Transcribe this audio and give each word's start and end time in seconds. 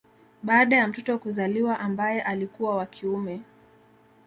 Baada 0.43 0.75
ya 0.77 0.87
mtoto 0.87 1.19
kuzaliwa 1.19 1.79
ambaye 1.79 2.21
alikuwa 2.21 2.75
wa 2.75 2.85
kiume 2.85 3.41